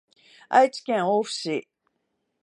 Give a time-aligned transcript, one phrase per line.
[0.49, 1.69] 愛知県大府市